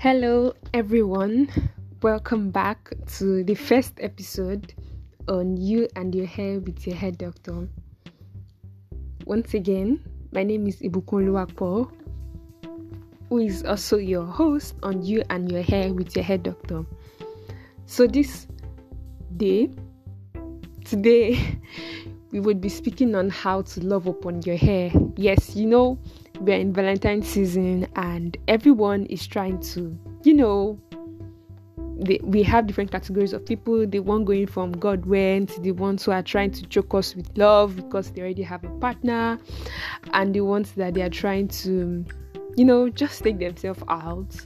[0.00, 1.48] Hello, everyone.
[2.02, 4.72] Welcome back to the first episode
[5.26, 7.66] on You and Your Hair with Your Hair Doctor.
[9.24, 9.98] Once again,
[10.30, 11.90] my name is Ibukunolu Akpo,
[13.28, 16.86] who is also your host on You and Your Hair with Your Hair Doctor.
[17.86, 18.46] So, this
[19.36, 19.68] day,
[20.84, 21.58] today,
[22.30, 24.92] we would be speaking on how to love upon your hair.
[25.16, 25.98] Yes, you know,
[26.40, 30.78] we're in Valentine's season and everyone is trying to, you know,
[32.00, 33.86] they, we have different categories of people.
[33.86, 37.36] The one going from God went, the ones who are trying to choke us with
[37.36, 39.38] love because they already have a partner,
[40.12, 42.04] and the ones that they are trying to,
[42.56, 44.36] you know, just take themselves out,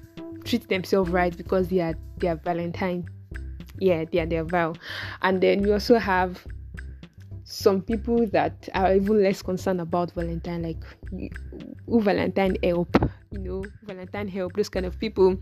[0.44, 3.06] treat themselves right because they are they are Valentine.
[3.78, 4.74] Yeah, they are their vow.
[5.20, 6.46] And then we also have
[7.44, 10.84] some people that are even less concerned about Valentine, like
[11.86, 12.96] who Valentine help,
[13.30, 15.36] you know, Valentine help, those kind of people.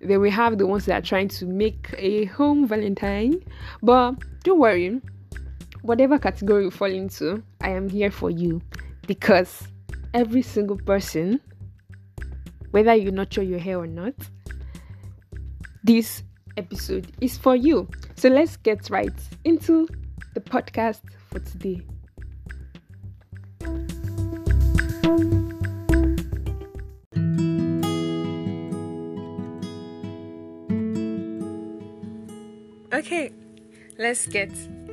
[0.00, 3.42] Then we have the ones that are trying to make a home Valentine.
[3.82, 5.00] But don't worry,
[5.82, 8.60] whatever category you fall into, I am here for you
[9.06, 9.68] because
[10.12, 11.40] every single person,
[12.72, 14.14] whether you nurture your hair or not,
[15.84, 16.22] this
[16.56, 17.88] episode is for you.
[18.16, 19.12] So let's get right
[19.44, 19.88] into
[20.34, 21.80] the podcast for today.
[32.92, 33.32] Okay,
[33.98, 34.50] let's get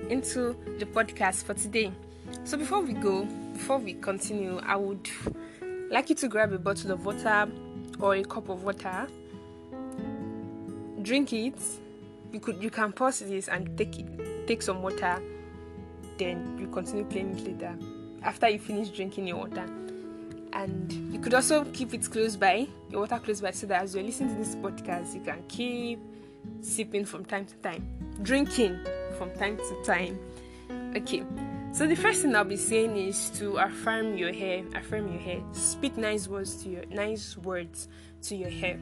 [0.09, 1.91] into the podcast for today.
[2.43, 5.09] So, before we go, before we continue, I would
[5.89, 7.47] like you to grab a bottle of water
[7.99, 9.07] or a cup of water,
[11.01, 11.59] drink it.
[12.31, 14.05] You could you can pause this and take
[14.47, 15.21] take some water,
[16.21, 17.75] then you continue playing it later
[18.21, 19.67] after you finish drinking your water.
[20.53, 23.95] And you could also keep it close by, your water close by, so that as
[23.95, 25.99] you're listening to this podcast, you can keep
[26.59, 27.87] sipping from time to time,
[28.21, 28.79] drinking
[29.17, 30.19] from time to time.
[30.95, 31.23] Okay,
[31.71, 35.41] so the first thing I'll be saying is to affirm your hair, affirm your hair,
[35.53, 37.87] speak nice words to your nice words
[38.23, 38.77] to your hair.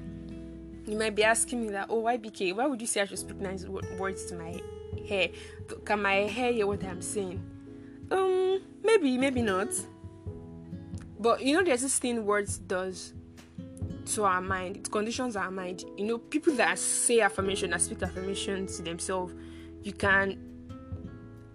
[0.87, 2.55] You might be asking me that, oh, why BK?
[2.55, 4.59] Why would you say I should speak nice words to my
[5.09, 5.29] hair?
[5.85, 7.43] Can my hair hear what I'm saying?
[8.11, 9.69] Um, maybe, maybe not.
[11.19, 13.13] But you know, there's this thing words does
[14.13, 14.77] to our mind.
[14.77, 15.83] It conditions our mind.
[15.97, 19.33] You know, people that say affirmation, that speak affirmation to themselves,
[19.83, 20.45] you can.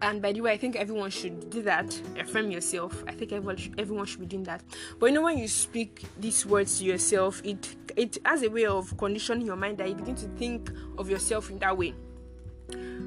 [0.02, 1.98] And by the way, I think everyone should do that.
[2.18, 3.02] Affirm yourself.
[3.08, 4.62] I think everyone should, everyone should be doing that.
[4.98, 8.66] But you know, when you speak these words to yourself, it it has a way
[8.66, 11.94] of conditioning your mind that you begin to think of yourself in that way.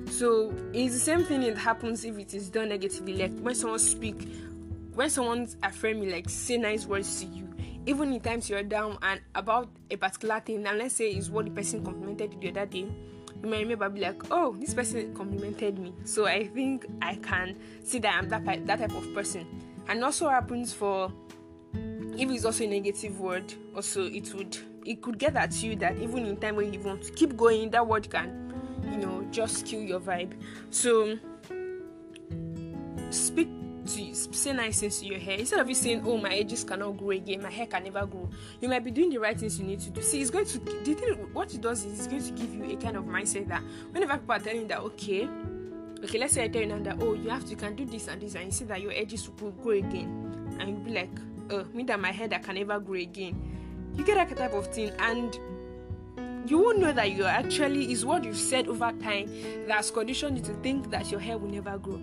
[0.10, 3.18] So it's the same thing that happens if it is done negatively.
[3.18, 4.28] Like when someone speak,
[4.94, 7.48] when someone affirm you, like say nice words to you,
[7.86, 11.46] even in times you're down and about a particular thing, and let's say is what
[11.46, 12.88] the person complimented you the other day,
[13.44, 17.56] you might remember be like, oh, this person complimented me, so I think I can
[17.84, 19.46] see that I'm that that type of person.
[19.88, 21.12] And also happens for
[21.74, 25.98] if it's also a negative word, also it would it could get at you that
[25.98, 28.47] even in time when you want to keep going, that word can
[29.32, 30.34] just kill your vibe.
[30.70, 31.18] So
[33.10, 33.50] speak
[33.88, 35.38] to you, say nice things to your hair.
[35.38, 37.42] Instead of you saying oh my edges cannot grow again.
[37.42, 38.30] My hair can never grow.
[38.62, 40.02] You might be doing the right things you need to do.
[40.02, 42.78] See it's going to the thing what it does is it's going to give you
[42.78, 43.62] a kind of mindset that
[43.92, 45.28] whenever people are telling you that okay
[46.04, 47.84] okay let's say i tell you now that oh you have to you can do
[47.84, 50.58] this and this and you see that your edges will grow again.
[50.60, 51.10] And you'll be like
[51.52, 53.58] oh me that my hair that can never grow again.
[53.96, 54.92] You get that type of thing.
[55.00, 55.38] And
[56.48, 59.30] you won't know that you actually is what you've said over time
[59.68, 62.00] that's conditioned you to think that your hair will never grow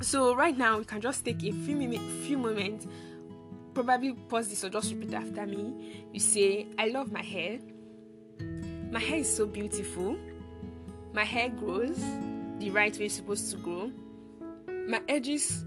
[0.00, 2.86] so right now, we can just take a few, mi- few moments,
[3.74, 6.04] probably pause this or just repeat after me.
[6.12, 7.58] You say, I love my hair.
[8.92, 10.16] My hair is so beautiful.
[11.12, 11.98] My hair grows
[12.58, 13.90] the right way it's supposed to grow.
[14.86, 15.64] My edges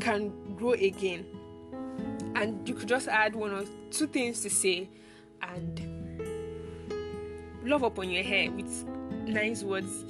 [0.00, 1.24] can grow again.
[2.34, 4.90] And you could just add one or two things to say
[5.40, 5.91] and
[7.64, 8.86] love upon your hair with
[9.26, 10.04] nice words.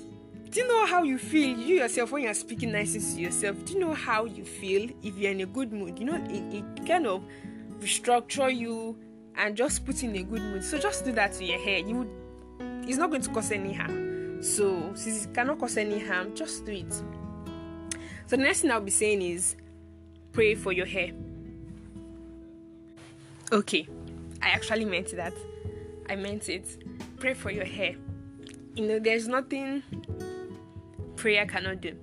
[0.50, 1.58] Do you know how you feel?
[1.58, 5.16] You yourself when you're speaking nicely to yourself do you know how you feel if
[5.16, 5.98] you're in a good mood?
[5.98, 7.22] You know it, it kind of
[7.80, 8.98] restructure you
[9.36, 10.64] and just put in a good mood.
[10.64, 11.78] So just do that to your hair.
[11.78, 12.10] You would
[12.88, 14.42] it's not going to cause any harm.
[14.42, 16.92] So since it cannot cause any harm just do it.
[16.92, 19.56] So the next thing i'll be saying is
[20.32, 21.12] pray for your hair.
[23.50, 23.86] Okay
[24.42, 25.32] i actually meant that.
[26.10, 26.81] I meant it
[27.22, 27.94] pray for your hair
[28.74, 29.82] you know there's nothing
[31.22, 31.96] prayer cannot do.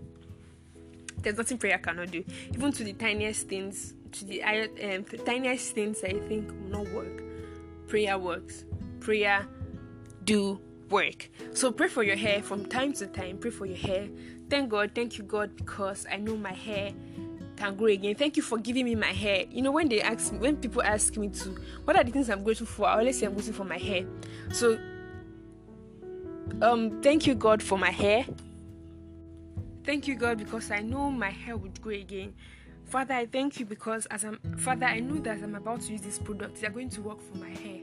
[1.21, 2.23] There's nothing prayer cannot do.
[2.53, 6.89] Even to the tiniest things, to the, um, the tiniest things I think will not
[6.93, 7.21] work,
[7.87, 8.63] prayer works.
[9.01, 9.45] prayer
[10.23, 11.29] do work.
[11.53, 13.39] So pray for your hair from time to time.
[13.39, 14.07] Pray for your hair.
[14.49, 16.93] Thank God, thank you God because I know my hair
[17.57, 18.15] can grow again.
[18.15, 19.43] Thank you for giving me my hair.
[19.51, 21.49] You know, when they ask me, when people ask me to,
[21.83, 22.87] what are the things I'm grateful for?
[22.87, 24.05] I always say I'm grateful for my hair.
[24.53, 24.79] So,
[26.61, 28.25] um, thank you God for my hair.
[29.83, 32.33] Thank you God because I know my hair would grow again.
[32.85, 36.01] Father, I thank you because as I'm Father, I know that I'm about to use
[36.01, 37.79] this product, they're going to work for my hair.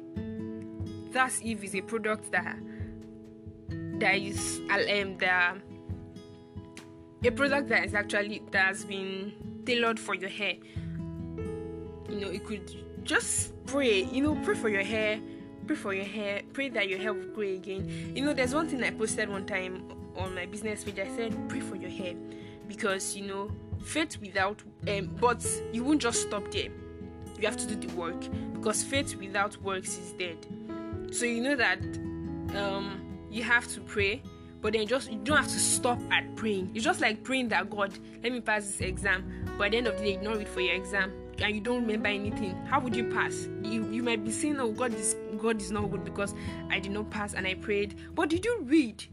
[1.13, 2.57] That's if it's a product that
[3.99, 5.62] that is um the
[7.25, 9.33] a product that is actually that has been
[9.65, 10.55] tailored for your hair.
[12.09, 15.21] You know, you could just pray, you know, pray for your hair,
[15.67, 18.13] pray for your hair, pray that your hair will grow again.
[18.15, 20.99] You know, there's one thing I posted one time on my business page.
[20.99, 22.15] I said, pray for your hair
[22.69, 26.69] because you know, faith without um, but you won't just stop there.
[27.39, 28.21] You have to do the work
[28.55, 30.47] because faith without works is dead.
[31.13, 31.81] So you know that
[32.57, 34.23] um, you have to pray
[34.62, 36.73] but then just you don't have to stop at praying.
[36.75, 37.93] It's just like praying that God,
[38.23, 39.45] let me pass this exam.
[39.59, 41.12] But at the end of the day, you don't read for your exam
[41.43, 42.55] and you don't remember anything.
[42.67, 43.49] How would you pass?
[43.62, 46.35] You you might be saying, Oh, God is God is not good because
[46.71, 47.97] I did not pass and I prayed.
[48.15, 49.05] But did you read?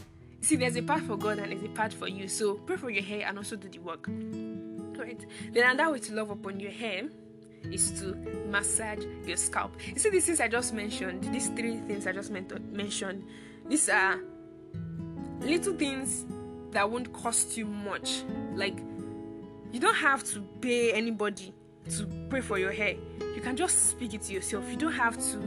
[0.41, 2.27] See, there's a path for God and there's a path for you.
[2.27, 4.07] So pray for your hair and also do the work.
[4.09, 5.25] Right.
[5.51, 7.03] Then another way to love upon your hair
[7.71, 8.15] is to
[8.49, 9.75] massage your scalp.
[9.87, 13.25] You see, these things I just mentioned, these three things I just mentioned,
[13.67, 14.19] these are
[15.39, 16.25] little things
[16.71, 18.23] that won't cost you much.
[18.53, 18.77] Like,
[19.71, 21.53] you don't have to pay anybody
[21.89, 22.95] to pray for your hair.
[23.35, 24.69] You can just speak it to yourself.
[24.69, 25.37] You don't have to,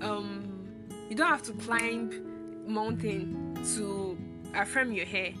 [0.00, 0.66] um,
[1.08, 4.18] you don't have to climb mountain to
[4.54, 5.32] affirm your hair.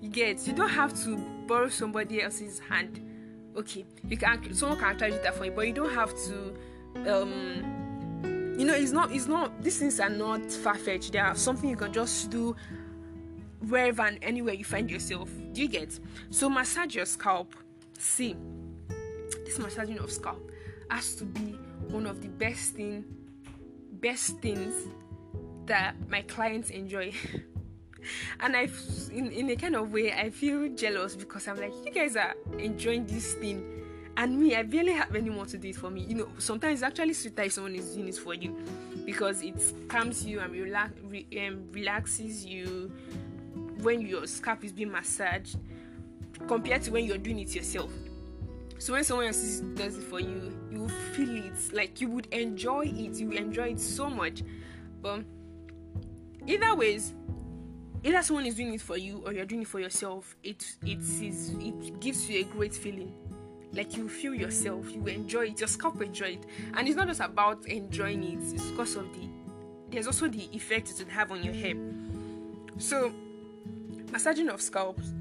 [0.00, 0.46] You get.
[0.46, 1.16] You don't have to
[1.46, 3.00] borrow somebody else's hand.
[3.56, 4.54] Okay, you can.
[4.54, 6.54] Someone can do that for you, but you don't have to.
[7.06, 9.10] Um, you know, it's not.
[9.12, 9.62] It's not.
[9.62, 11.12] These things are not far fetched.
[11.12, 12.54] They are something you can just do
[13.66, 15.28] wherever and anywhere you find yourself.
[15.52, 15.98] Do you get?
[16.30, 17.54] So massage your scalp.
[17.98, 18.36] See,
[19.48, 20.50] this massaging of scalp
[20.90, 21.58] has to be
[21.88, 23.02] one of the best thing,
[23.92, 24.74] best things
[25.64, 27.12] that my clients enjoy.
[28.40, 28.68] and I,
[29.10, 32.34] in in a kind of way, I feel jealous because I'm like, you guys are
[32.58, 33.64] enjoying this thing,
[34.18, 36.02] and me, I barely have anyone to do it for me.
[36.02, 38.54] You know, sometimes it's actually sweeter someone is doing it for you
[39.06, 42.92] because it calms you and re, um, relaxes you
[43.80, 45.56] when your scalp is being massaged
[46.46, 47.90] compared to when you're doing it yourself.
[48.78, 52.26] So when someone else does it for you, you will feel it like you would
[52.26, 53.18] enjoy it.
[53.18, 54.42] You enjoy it so much.
[55.02, 55.24] But
[56.46, 57.14] either ways,
[58.04, 61.00] either someone is doing it for you or you're doing it for yourself, it it
[61.00, 63.12] is it gives you a great feeling.
[63.72, 67.20] Like you feel yourself, you enjoy it, your scalp enjoy it, and it's not just
[67.20, 68.54] about enjoying it.
[68.54, 69.28] It's because of the
[69.90, 71.74] there's also the effect it would have on your hair.
[72.78, 73.12] So
[74.12, 75.12] Massaging of scalps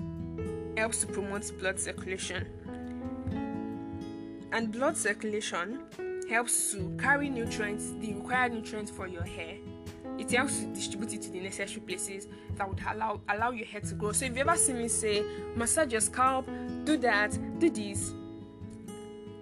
[0.78, 2.48] helps to promote blood circulation.
[4.58, 5.84] And blood circulation
[6.32, 9.58] helps to carry nutrients, the required nutrients for your hair.
[10.18, 13.82] It helps to distribute it to the necessary places that would allow allow your hair
[13.82, 14.14] to grow.
[14.14, 15.24] So if you ever see me say
[15.56, 16.50] massage your scalp,
[16.86, 18.16] do that, do this,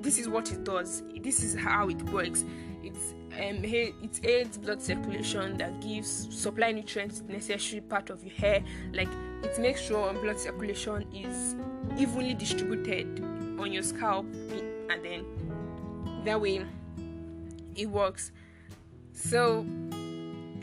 [0.02, 1.02] this is what it does.
[1.22, 2.44] This is how it works.
[2.84, 8.62] It's um, it aids blood circulation that gives supply nutrients necessary part of your hair
[8.92, 9.10] like
[9.44, 11.56] it makes sure blood circulation is
[11.98, 13.24] evenly distributed
[13.57, 14.26] on your scalp
[14.89, 16.65] and then that way
[17.75, 18.31] it works.
[19.13, 19.65] So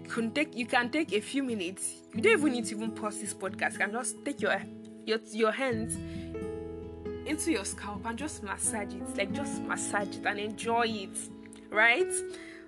[0.08, 1.94] can take you can take a few minutes.
[2.14, 3.72] You don't even need to even pause this podcast.
[3.72, 4.60] You can just take your
[5.06, 5.96] your, your hands
[7.26, 9.16] into your scalp and just massage it.
[9.16, 11.16] Like just massage it and enjoy it
[11.72, 12.12] right?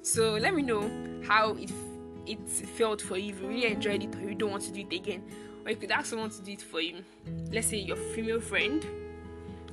[0.02, 0.90] So let me know
[1.26, 1.70] how it
[2.26, 3.34] it felt for you.
[3.34, 5.22] If you really enjoyed it or you don't want to do it again,
[5.64, 7.04] or you could ask someone to do it for you.
[7.52, 8.84] Let's say your female friend,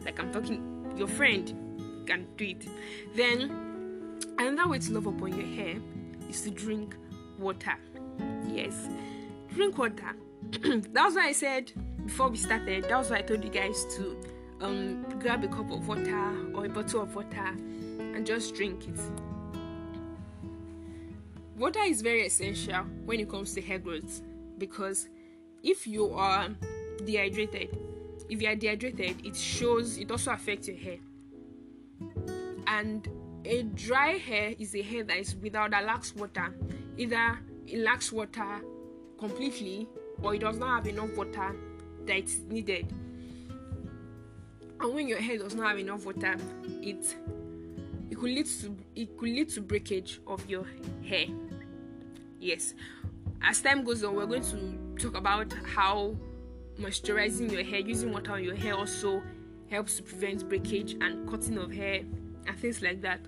[0.06, 1.54] like I'm talking, your friend
[2.12, 2.68] can do it.
[3.16, 5.78] Then another way to love upon your hair
[6.30, 6.96] is to drink
[7.40, 7.76] water.
[8.48, 8.90] Yes,
[9.54, 10.16] drink water.
[10.52, 11.72] that was why I said
[12.06, 12.84] before we started.
[12.86, 14.18] That was why I told you guys to
[14.62, 17.56] um, grab a cup of water or a bottle of water
[18.00, 19.00] and just drink it
[21.62, 24.22] water is very essential when it comes to hair growth
[24.58, 25.10] because
[25.62, 26.50] if you are
[27.06, 27.78] dehydrated
[28.30, 30.98] if you are dehydrated it shows it also affects your hair
[32.72, 33.10] and
[33.44, 36.56] a dry hair is a hair that is without that lacks water.
[36.98, 37.38] Either
[37.68, 38.62] it lacks water
[39.20, 39.88] completely
[40.22, 41.56] or it does not have enough water
[42.06, 42.94] that it's needed.
[44.80, 46.36] And when your hair does not have enough water
[46.82, 47.16] it
[48.10, 50.66] it could lead to it could lead to breakage of your
[51.04, 51.26] hair.
[52.40, 52.74] Yes.
[53.44, 56.16] As time goes on, we're going to talk about how
[56.80, 59.22] moisturizing your hair, using water on your hair also
[59.70, 62.02] helps to prevent breakage and cutting of hair
[62.48, 63.20] and things like that.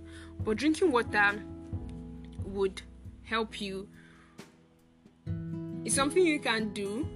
[0.43, 1.43] But drinking water
[2.45, 2.81] would
[3.23, 3.87] help you.
[5.85, 7.07] It's something you can do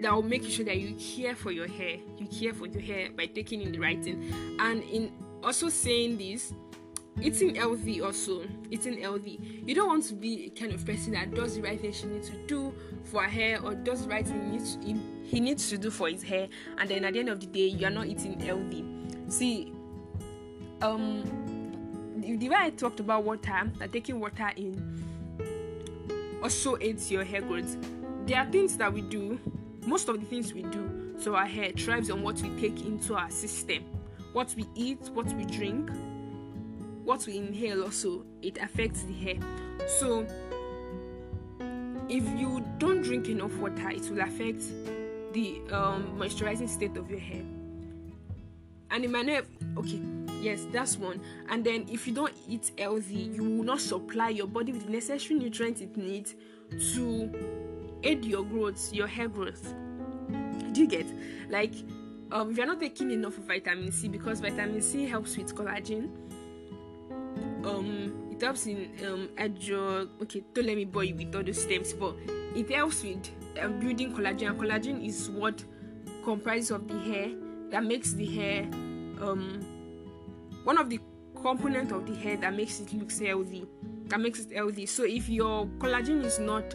[0.00, 1.98] that will make sure that you care for your hair.
[2.18, 4.32] You care for your hair by taking in the right thing.
[4.58, 6.52] And in also saying this,
[7.20, 11.34] eating healthy also eating healthy you don't want to be a kind of person that
[11.34, 14.26] does the right thing she needs to do for her hair or does the right
[14.26, 17.12] thing he needs, to, he, he needs to do for his hair and then at
[17.12, 18.84] the end of the day you are not eating healthy
[19.28, 19.72] see
[20.82, 21.22] um
[22.18, 25.02] the, the way i talked about water that taking water in
[26.42, 27.76] also aids your hair growth.
[28.26, 29.38] There are things that we do
[29.86, 33.14] most of the things we do so our hair thrives on what we take into
[33.14, 33.84] our system.
[34.32, 35.90] What we eat what we drink
[37.04, 39.36] what we inhale also it affects the hair.
[40.00, 40.26] So
[42.08, 44.62] if you don't drink enough water it will affect
[45.32, 47.42] the um, moisturizing state of your hair.
[48.90, 49.44] And it might not
[49.78, 50.00] okay
[50.42, 51.20] yes that's one.
[51.48, 54.92] And then if you don't eat healthy you will not supply your body with the
[54.92, 56.34] necessary nutrients it needs
[56.94, 57.30] to
[58.02, 59.74] aid your growth your hair growth.
[60.72, 61.06] Do you get?
[61.48, 61.74] Like
[62.32, 66.10] um, if you're not taking enough of vitamin c because vitamin c helps with collagen
[67.64, 69.28] um it helps in um
[69.60, 72.14] your okay don't let me bore you with all the steps but
[72.56, 73.30] it helps with
[73.60, 74.48] um, building collagen.
[74.48, 75.62] And collagen is what
[76.24, 77.30] comprises of the hair
[77.70, 78.62] that makes the hair
[79.20, 79.60] um
[80.64, 81.00] one of the
[81.42, 83.66] component of the hair that makes it look healthy
[84.06, 86.74] that makes it healthy so if your collagen is not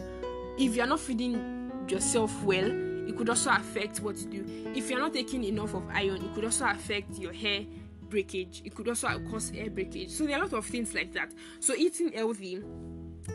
[0.58, 2.70] if you're not feeding yourself well
[3.08, 6.34] it could also affect what you do if you're not taking enough of iron it
[6.34, 7.64] could also affect your hair
[8.08, 8.62] breakage.
[8.64, 10.10] It could also cause hair breakage.
[10.10, 11.32] So there are a lot of things like that.
[11.60, 12.62] So eating healthy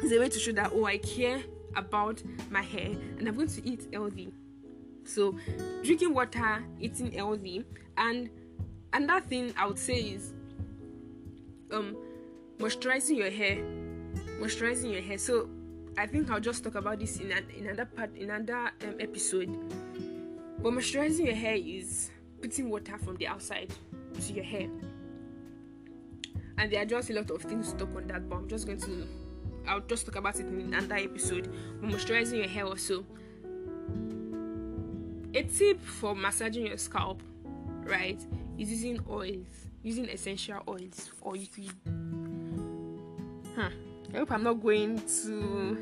[0.01, 1.43] is a way to show that oh I care
[1.75, 4.31] about my hair and I'm going to eat healthy.
[5.05, 5.37] So
[5.83, 7.65] drinking water, eating healthy,
[7.97, 8.29] and
[8.93, 10.33] another thing I would say is
[11.73, 11.97] um
[12.59, 13.57] moisturizing your hair.
[14.39, 15.17] Moisturizing your hair.
[15.17, 15.49] So
[15.97, 18.95] I think I'll just talk about this in, an, in another part in another um,
[18.99, 19.49] episode.
[20.59, 22.09] But moisturizing your hair is
[22.41, 23.73] putting water from the outside
[24.21, 24.69] to your hair.
[26.57, 28.65] And there are just a lot of things to talk on that, but I'm just
[28.65, 29.07] going to
[29.67, 31.51] I'll just talk about it in another episode.
[31.81, 33.05] But moisturizing your hair also.
[35.35, 37.23] A tip for massaging your scalp,
[37.85, 38.21] right,
[38.57, 39.47] is using oils,
[39.83, 41.69] using essential oils, or you could.
[43.55, 43.69] Huh.
[44.13, 45.77] I hope I'm not going to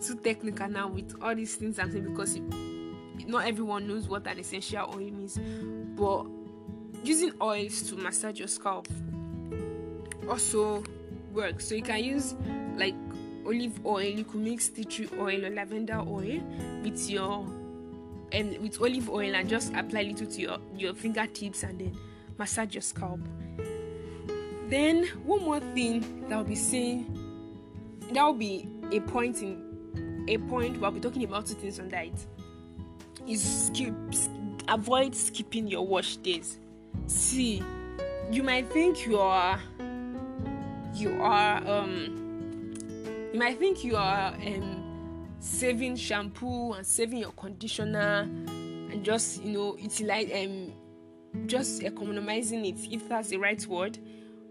[0.00, 2.42] too technical now with all these things I'm saying because it,
[3.28, 5.38] not everyone knows what an essential oil means,
[5.96, 6.26] but
[7.04, 8.88] using oils to massage your scalp
[10.28, 10.82] also
[11.32, 11.68] works.
[11.68, 12.34] So you can use
[12.76, 12.94] like
[13.46, 16.40] olive oil, you could mix tea tree oil or lavender oil
[16.82, 17.46] with your
[18.32, 21.96] and with olive oil and just apply little to your, your fingertips and then
[22.38, 23.20] massage your scalp.
[24.68, 27.18] Then one more thing that I'll be saying
[28.12, 31.78] that will be a point in a point where I'll be talking about two things
[31.80, 31.90] on
[33.26, 33.94] is skip
[34.68, 36.58] avoid skipping your wash days
[37.06, 37.62] see
[38.30, 39.60] you might think you are
[40.94, 42.74] you are um
[43.32, 49.52] you might think you are um saving shampoo and saving your conditioner and just you
[49.52, 50.72] know utilize um
[51.46, 53.98] just economizing it if that's the right word.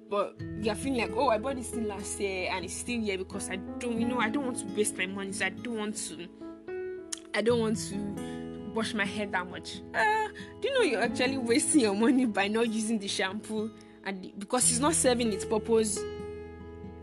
[0.10, 3.18] But you're feeling like oh i bought this thing last year and it's still here
[3.18, 5.78] because i don't you know i don't want to waste my money so i don't
[5.78, 6.28] want to
[7.34, 7.96] i don't want to
[8.74, 9.82] wash my hair that much.
[9.94, 10.28] Uh,
[10.60, 13.72] do you know you're actually wasting your money by not using the shampoo?
[14.06, 16.00] And because it's not serving its purpose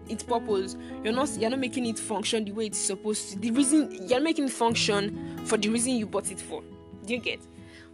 [0.08, 0.76] its purpose.
[1.04, 3.38] You're not you're not making it function the way it's supposed to.
[3.38, 6.62] The reason you're making it function for the reason you bought it for.
[7.04, 7.40] Do you get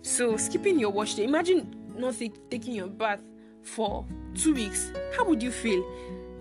[0.04, 2.14] so skipping your wash day imagine not
[2.50, 3.22] taking your bath
[3.62, 4.92] for two weeks.
[5.16, 5.82] How would you feel?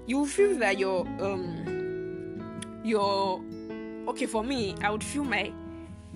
[0.06, 3.42] You feel that your um your
[4.10, 5.50] okay for me i would feel my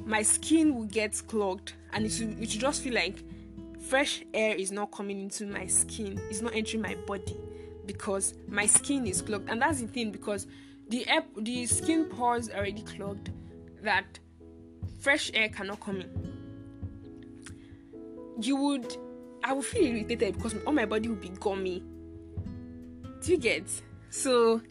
[0.06, 3.24] my skin will get clogged and it it just feel like
[3.80, 7.38] fresh air is not coming into my skin it's not entering my body
[7.86, 9.50] because my skin is clogged.
[9.50, 10.46] And that's the thing because
[10.90, 13.32] the air the skin pores already clogged
[13.82, 14.20] that
[15.00, 16.27] fresh air cannot come in
[18.40, 18.96] you would
[19.44, 21.84] i would feel irritated because all my body would be gummy.
[23.22, 23.70] Do you get?
[24.10, 24.62] So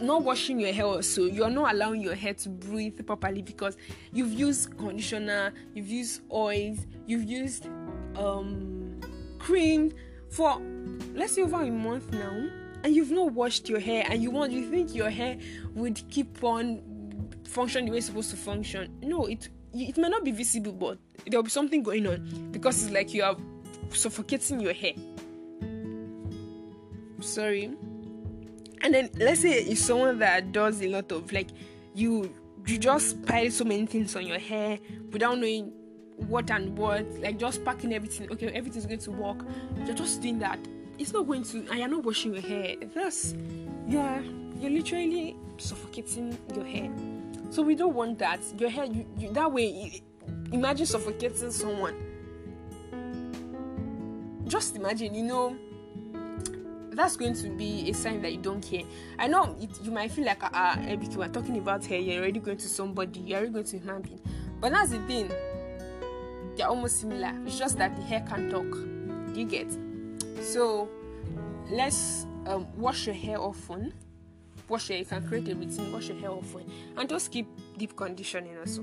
[0.00, 3.76] not washing your hair also you're not allowing your hair to breathe properly because
[4.12, 7.66] you've used conditioner you've used oils you've used
[8.16, 9.00] um
[9.38, 9.92] cream
[10.30, 10.60] for
[11.14, 12.48] let's say over a month now
[12.82, 15.38] and you've not washed your hair and you want you think your hair
[15.74, 16.82] would keep on
[17.46, 18.92] function the way it's supposed to function.
[19.02, 22.92] No it it may not be visible but there'll be something going on because it's
[22.92, 23.36] like you are
[23.90, 24.94] suffocating your hair.
[27.20, 27.72] Sorry.
[28.82, 31.48] And then let's say it's someone that does a lot of like
[31.94, 32.32] you
[32.66, 34.78] you just pile so many things on your hair
[35.10, 35.72] without knowing
[36.16, 39.38] what and what like just packing everything okay everything's going to work.
[39.86, 40.58] You're just doing that.
[40.98, 42.76] It's not going to and you're not washing your hair.
[42.94, 43.34] That's
[43.88, 44.22] you're
[44.60, 46.90] you're literally suffocating your hair
[47.54, 50.02] so we don't want that your hair you, you that way
[50.52, 51.94] imagine suffocating someone
[54.48, 55.56] just imagine you know
[56.90, 58.82] that's going to be a sign that you don't care.
[59.18, 62.22] I know it, you might feel like, ah, uh, uh, we're talking about hair, you're
[62.22, 64.20] already going to somebody, you're already going to human being.
[64.60, 65.28] But that's the thing,
[66.56, 67.32] they're almost similar.
[67.46, 69.36] It's just that the hair can talk.
[69.36, 69.76] You get?
[70.40, 70.88] So
[71.68, 73.92] let's um, wash your hair often.
[74.68, 77.94] Wash your, you can create a routine, wash your hair often, and just keep deep
[77.96, 78.82] conditioning also.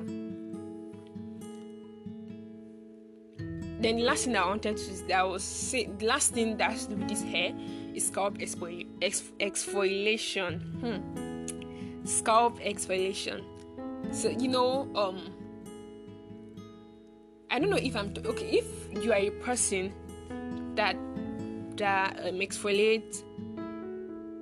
[3.82, 6.96] Then the last thing I wanted to that was say the last thing that do
[6.96, 7.52] with this hair
[7.96, 10.62] is scalp exfoli- exf- exfoliation.
[10.82, 12.06] Hmm.
[12.06, 13.44] Scalp exfoliation.
[14.12, 15.34] So you know, um,
[17.50, 18.60] I don't know if I'm t- okay.
[18.60, 19.92] If you are a person
[20.76, 20.96] that
[21.78, 23.24] that um, exfoliate,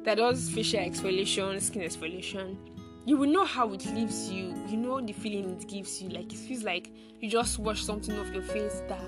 [0.09, 2.57] that does facial exfoliation, skin exfoliation,
[3.05, 4.55] you will know how it leaves you.
[4.67, 6.09] You know the feeling it gives you.
[6.09, 9.03] Like it feels like you just wash something off your face that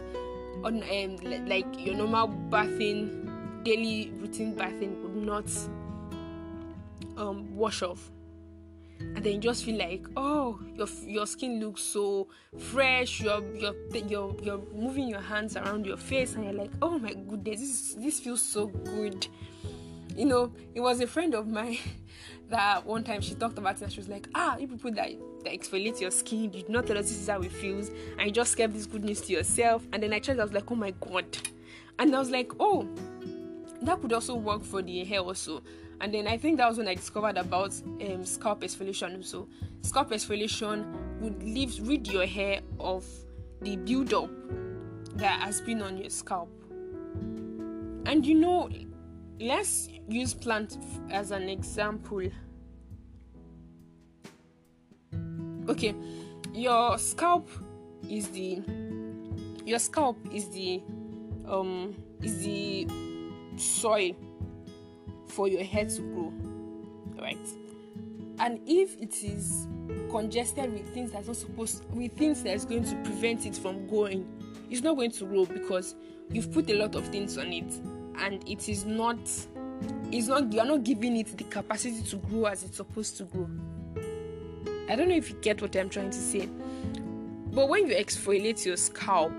[0.64, 5.50] on um like your normal bathing daily routine bathing would not
[7.18, 8.12] um, wash off
[9.00, 12.28] and then you just feel like oh your your skin looks so
[12.60, 13.76] fresh you're you're
[14.08, 17.96] you're, you're moving your hands around your face and you're like oh my goodness this
[17.96, 19.28] this feels so good
[20.16, 21.78] you know it was a friend of mine
[22.50, 25.10] that one time she talked about it and she was like ah you people that,
[25.44, 28.22] that exfoliate your skin you did not tell us this is how it feels and
[28.22, 29.86] you just kept this good news to yourself.
[29.94, 31.26] And then i tried i was like oh my god.
[32.00, 32.88] And i was like oh
[33.82, 35.64] that could also work for the hair also.
[36.02, 39.48] And then i think that was when i discovered about um, scalp exfoliation So
[39.82, 40.86] scalp exfoliation
[41.22, 43.06] would leave rid your hair of
[43.62, 44.30] the build-up
[45.16, 46.50] that has been on your scalp.
[48.06, 48.70] And you know
[49.42, 50.78] let's use plant
[51.10, 52.22] as an example
[55.68, 55.94] okay
[56.54, 57.50] your scalp
[58.10, 58.62] is the
[59.66, 60.82] your scalp is the
[61.48, 62.88] um is the
[63.58, 64.16] soil
[65.28, 66.34] for your hair to grow.
[67.22, 67.48] Right?
[68.40, 69.68] And if it is
[70.10, 74.28] congested with things that's not supposed with things that's going to prevent it from growing,
[74.70, 75.96] it's not going to grow because
[76.32, 77.72] you've put a lot of things on it
[78.22, 79.18] and it is not
[80.12, 83.50] it's not you're not giving it the capacity to grow as it's supposed to grow.
[84.90, 86.50] I don't know if you get what I'm trying to say.
[87.54, 89.32] But when you exfoliate your scalp,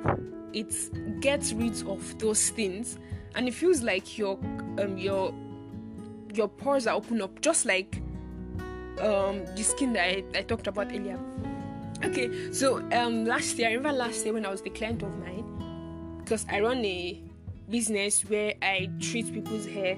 [0.52, 2.98] it gets rid of those things
[3.34, 4.38] and it feels like your
[4.78, 5.34] um your
[6.34, 8.00] your pores are open up just like
[9.00, 11.18] um the skin that I, I talked about earlier
[12.04, 15.16] okay so um last year i remember last year when i was the client of
[15.18, 17.22] mine because i run a
[17.72, 19.96] business where i treat people's hair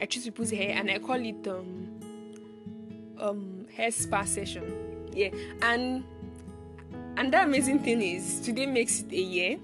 [0.00, 2.00] i treat people's hair and i call it um
[3.20, 4.64] um hair spa session
[5.12, 5.28] yeah
[5.60, 6.04] and
[7.18, 9.58] and the amazing thing is today makes it a year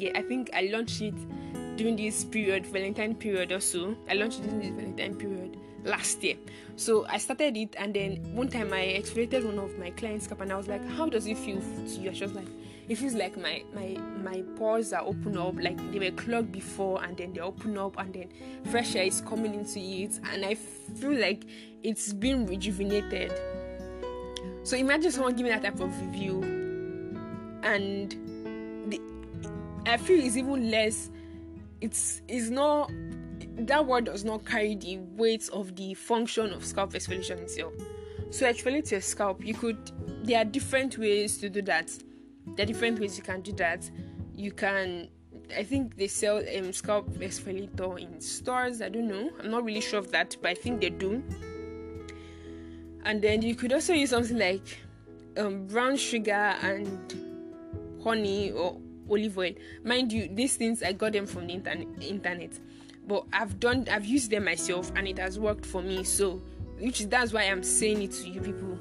[0.00, 1.14] yeah, I think I launched it
[1.76, 3.94] during this period, Valentine period or so.
[4.08, 6.36] I launched it during this Valentine period last year.
[6.76, 10.40] So I started it, and then one time I exfoliated one of my clients' scalp,
[10.40, 12.48] and I was like, "How does it feel to you?" She was like,
[12.90, 17.02] "It feels like my my my pores are open up, like they were clogged before,
[17.04, 18.28] and then they open up, and then
[18.64, 21.44] fresh air is coming into it, and I feel like
[21.84, 23.32] it's been rejuvenated."
[24.64, 26.42] So imagine someone giving that type of review,
[27.62, 28.12] and
[29.86, 31.10] I feel it's even less.
[31.80, 32.90] It's it's not
[33.56, 37.72] that word does not carry the weight of the function of scalp exfoliation itself.
[38.30, 39.44] So exfoliate your scalp.
[39.44, 39.78] You could.
[40.24, 41.96] There are different ways to do that.
[42.46, 43.88] There are different ways you can do that.
[44.34, 45.08] You can.
[45.56, 48.82] I think they sell um, scalp exfoliator in stores.
[48.82, 49.30] I don't know.
[49.40, 51.22] I'm not really sure of that, but I think they do.
[53.04, 54.78] And then you could also use something like
[55.36, 57.14] um, brown sugar and
[58.02, 59.52] honey or olive oil.
[59.84, 61.54] Mind you, these things I got them from the
[62.00, 62.52] internet,
[63.06, 66.04] but I've done, I've used them myself, and it has worked for me.
[66.04, 66.42] So,
[66.78, 68.78] which is that's why I'm saying it to you people,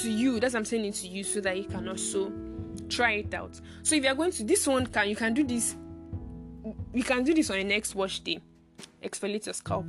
[0.00, 0.40] to you.
[0.40, 2.32] That's I'm saying it to you so that you can also
[2.88, 3.60] try it out.
[3.82, 5.76] So if you're going to this one, can you can do this.
[6.92, 8.40] You can do this on your next wash day.
[9.02, 9.88] exfoliate your scalp.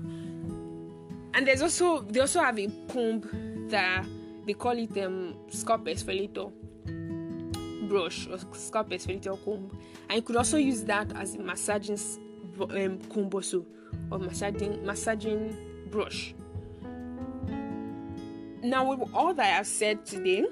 [1.34, 4.06] And there's also they also have a comb that
[4.46, 6.52] they call it um scalp exfoliator
[7.88, 9.78] brush or scalp exfoliator comb,
[10.10, 11.98] and you could also use that as a massaging
[12.60, 13.66] um, comb also
[14.12, 15.56] or massaging massaging
[15.90, 16.34] brush.
[18.64, 20.46] Now, with all that I have said today,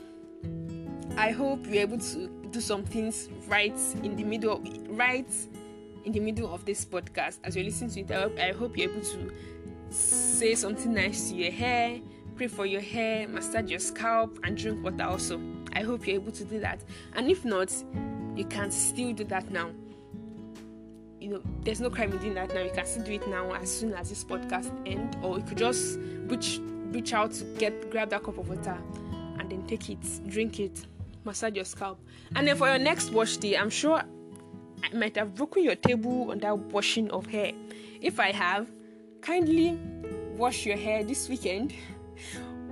[1.18, 5.30] I hope you're able to do some things right in the middle, right
[6.04, 8.40] in the middle of this podcast as you're listening to it.
[8.40, 9.32] I hope you're able to
[9.90, 12.00] say something nice to your hair,
[12.36, 15.40] pray for your hair, massage your scalp, and drink water also.
[15.74, 16.84] I hope you're able to do that.
[17.14, 17.74] And if not,
[18.36, 19.72] you can still do that now.
[21.22, 22.62] You know, there's no crime in doing that now.
[22.62, 25.58] You can still do it now as soon as this podcast ends, or you could
[25.58, 25.98] just
[26.28, 26.60] reach
[26.92, 28.78] reach out to get grab that cup of water
[29.40, 30.86] and then take it, drink it,
[31.26, 32.00] massage your scalp.
[32.36, 34.02] And then for your next wash day, I'm sure
[34.84, 37.52] I might have broken your table on that washing of hair.
[38.02, 38.68] If I have,
[39.22, 39.80] kindly
[40.36, 41.74] wash your hair this weekend,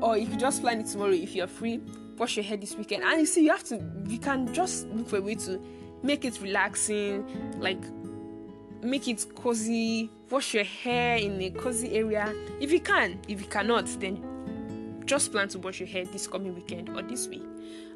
[0.01, 1.81] or you could just plan it tomorrow if you're free.
[2.17, 3.83] Wash your hair this weekend, and you see, you have to.
[4.07, 5.59] You can just look for a way to
[6.03, 7.25] make it relaxing,
[7.59, 7.81] like
[8.83, 10.11] make it cozy.
[10.29, 13.19] Wash your hair in a cozy area if you can.
[13.27, 14.23] If you cannot, then
[15.13, 17.43] just plan to wash your hair this coming weekend or this week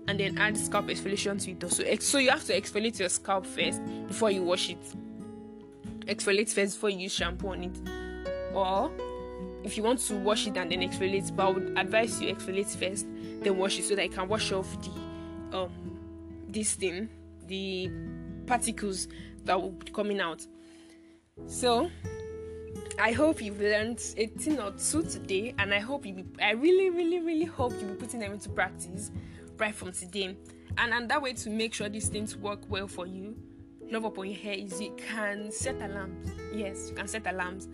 [0.07, 1.83] and then add scalp exfoliation to it also.
[1.99, 4.77] So you have to exfoliate your scalp first before you wash it.
[6.01, 7.75] Exfoliate first before you use shampoo on it.
[8.53, 8.91] Or
[9.63, 12.67] if you want to wash it and then exfoliate, but I would advise you exfoliate
[12.77, 13.07] first,
[13.41, 15.71] then wash it so that you can wash off the um
[16.47, 17.09] this thing,
[17.47, 17.89] the
[18.45, 19.07] particles
[19.45, 20.45] that will be coming out.
[21.47, 21.89] So
[22.99, 26.13] I hope you've learned a thing or two today, and I hope you.
[26.13, 29.11] Be, I really, really, really hope you'll be putting them into practice
[29.57, 30.35] right from today.
[30.79, 33.35] And another way to make sure these things work well for you,
[33.91, 36.31] love upon your hair, is you can set alarms.
[36.55, 37.67] Yes, you can set alarms.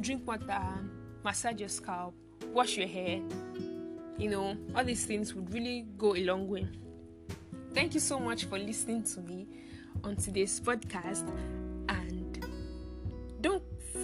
[0.00, 0.62] Drink water,
[1.24, 2.14] massage your scalp,
[2.52, 3.20] wash your hair.
[4.16, 6.68] You know, all these things would really go a long way.
[7.74, 9.46] Thank you so much for listening to me
[10.04, 11.28] on today's podcast.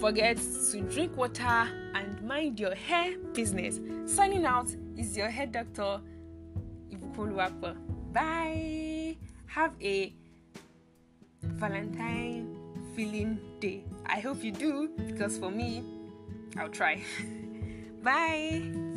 [0.03, 0.35] Forget
[0.71, 3.79] to drink water and mind your hair business.
[4.05, 6.01] Signing out is your hair doctor.
[8.11, 9.15] Bye.
[9.45, 10.13] Have a
[11.41, 12.53] Valentine
[12.97, 13.85] feeling day.
[14.05, 15.81] I hope you do because for me,
[16.57, 17.01] I'll try.
[18.03, 18.92] Bye.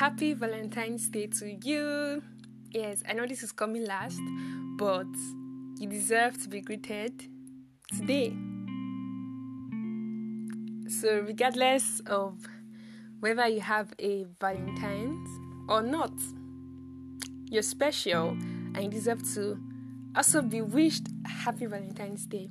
[0.00, 2.22] Happy Valentine's Day to you.
[2.70, 4.18] Yes, I know this is coming last,
[4.78, 5.04] but
[5.78, 7.22] you deserve to be greeted
[7.94, 8.34] today.
[10.88, 12.38] So, regardless of
[13.18, 15.28] whether you have a Valentine's
[15.68, 16.14] or not,
[17.50, 19.60] you're special and you deserve to
[20.16, 22.48] also be wished Happy Valentine's Day.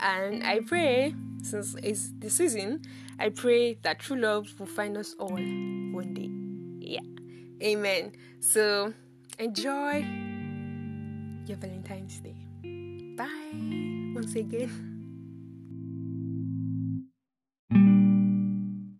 [0.00, 2.82] And I pray, since it's the season,
[3.18, 6.33] I pray that true love will find us all one day.
[7.62, 8.12] Amen.
[8.40, 8.92] So,
[9.38, 10.04] enjoy
[11.46, 12.36] your Valentine's Day.
[13.16, 14.93] Bye once again.